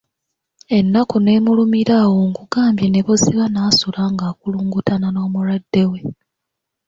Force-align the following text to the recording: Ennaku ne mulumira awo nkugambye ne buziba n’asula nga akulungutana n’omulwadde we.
Ennaku 0.77 1.15
ne 1.19 1.33
mulumira 1.45 1.95
awo 2.03 2.19
nkugambye 2.29 2.87
ne 2.89 3.01
buziba 3.05 3.45
n’asula 3.49 4.01
nga 4.13 4.23
akulungutana 4.31 5.07
n’omulwadde 5.11 5.83
we. 5.91 5.99